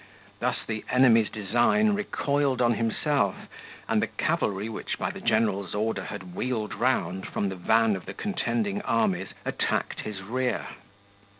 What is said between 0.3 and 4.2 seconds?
Thus the enemy's design recoiled on himself, and the